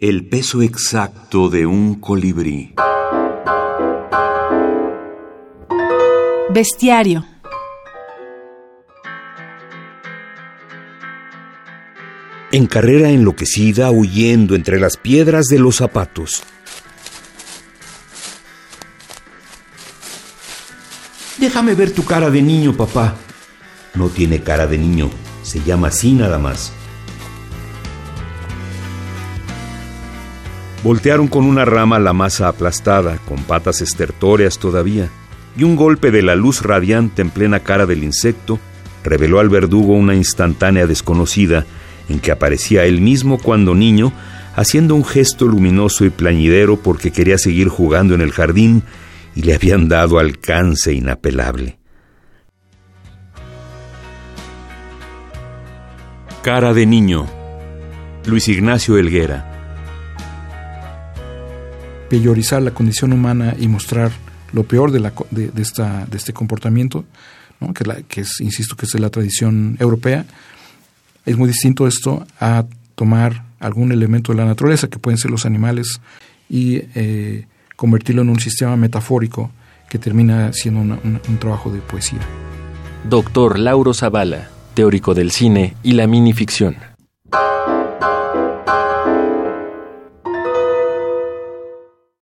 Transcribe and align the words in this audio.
El 0.00 0.26
peso 0.26 0.62
exacto 0.62 1.50
de 1.50 1.66
un 1.66 1.96
colibrí. 1.96 2.72
Bestiario. 6.48 7.26
En 12.50 12.66
carrera 12.66 13.10
enloquecida, 13.10 13.90
huyendo 13.90 14.54
entre 14.54 14.80
las 14.80 14.96
piedras 14.96 15.48
de 15.48 15.58
los 15.58 15.76
zapatos. 15.76 16.44
Déjame 21.36 21.74
ver 21.74 21.92
tu 21.92 22.06
cara 22.06 22.30
de 22.30 22.40
niño, 22.40 22.74
papá. 22.74 23.16
No 23.92 24.08
tiene 24.08 24.42
cara 24.42 24.66
de 24.66 24.78
niño, 24.78 25.10
se 25.42 25.62
llama 25.62 25.88
así 25.88 26.12
nada 26.12 26.38
más. 26.38 26.72
Voltearon 30.82 31.28
con 31.28 31.44
una 31.44 31.66
rama 31.66 31.98
la 31.98 32.14
masa 32.14 32.48
aplastada, 32.48 33.18
con 33.28 33.42
patas 33.42 33.82
estertóreas 33.82 34.58
todavía, 34.58 35.10
y 35.56 35.64
un 35.64 35.76
golpe 35.76 36.10
de 36.10 36.22
la 36.22 36.36
luz 36.36 36.62
radiante 36.62 37.20
en 37.20 37.30
plena 37.30 37.60
cara 37.60 37.84
del 37.84 38.02
insecto 38.02 38.58
reveló 39.04 39.40
al 39.40 39.48
verdugo 39.48 39.92
una 39.92 40.14
instantánea 40.14 40.86
desconocida 40.86 41.66
en 42.08 42.18
que 42.18 42.32
aparecía 42.32 42.84
él 42.84 43.00
mismo 43.00 43.38
cuando 43.38 43.74
niño, 43.74 44.12
haciendo 44.56 44.94
un 44.94 45.04
gesto 45.04 45.46
luminoso 45.46 46.04
y 46.04 46.10
plañidero 46.10 46.76
porque 46.76 47.10
quería 47.10 47.38
seguir 47.38 47.68
jugando 47.68 48.14
en 48.14 48.20
el 48.20 48.32
jardín 48.32 48.82
y 49.34 49.42
le 49.42 49.54
habían 49.54 49.88
dado 49.88 50.18
alcance 50.18 50.92
inapelable. 50.92 51.78
Cara 56.42 56.72
de 56.72 56.86
niño. 56.86 57.26
Luis 58.24 58.48
Ignacio 58.48 58.96
Elguera. 58.96 59.49
Peyorizar 62.10 62.60
la 62.60 62.72
condición 62.72 63.14
humana 63.14 63.54
y 63.58 63.68
mostrar 63.68 64.12
lo 64.52 64.64
peor 64.64 64.92
de, 64.92 65.52
esta, 65.56 66.04
de 66.04 66.16
este 66.16 66.34
comportamiento, 66.34 67.06
que, 68.08 68.20
es, 68.20 68.40
insisto, 68.40 68.76
que 68.76 68.84
es 68.84 68.94
la 69.00 69.08
tradición 69.08 69.76
europea, 69.80 70.26
es 71.24 71.36
muy 71.38 71.48
distinto 71.48 71.86
esto 71.86 72.26
a 72.38 72.66
tomar 72.94 73.44
algún 73.60 73.92
elemento 73.92 74.32
de 74.32 74.38
la 74.38 74.44
naturaleza, 74.44 74.88
que 74.88 74.98
pueden 74.98 75.16
ser 75.16 75.30
los 75.30 75.46
animales, 75.46 76.00
y 76.48 76.82
eh, 76.94 77.46
convertirlo 77.76 78.22
en 78.22 78.28
un 78.28 78.40
sistema 78.40 78.76
metafórico 78.76 79.50
que 79.88 79.98
termina 79.98 80.52
siendo 80.52 80.80
un 80.80 81.38
trabajo 81.38 81.70
de 81.70 81.78
poesía. 81.80 82.20
Doctor 83.08 83.58
Lauro 83.58 83.94
Zavala 83.94 84.50
teórico 84.74 85.14
del 85.14 85.30
cine 85.30 85.74
y 85.82 85.92
la 85.92 86.06
minificción. 86.06 86.89